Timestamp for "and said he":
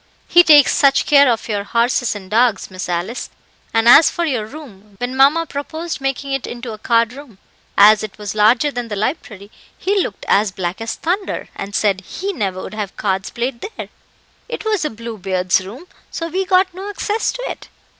11.55-12.33